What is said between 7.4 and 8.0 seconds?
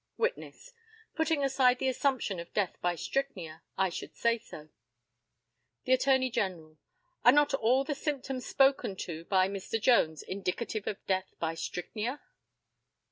all the